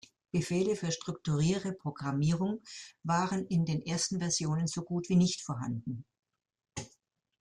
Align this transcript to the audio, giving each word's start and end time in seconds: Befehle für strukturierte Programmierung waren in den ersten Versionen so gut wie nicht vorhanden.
Befehle 0.31 0.75
für 0.75 0.91
strukturierte 0.91 1.73
Programmierung 1.73 2.63
waren 3.03 3.45
in 3.45 3.65
den 3.65 3.83
ersten 3.85 4.19
Versionen 4.19 4.65
so 4.65 4.81
gut 4.81 5.09
wie 5.09 5.15
nicht 5.15 5.43
vorhanden. 5.43 6.05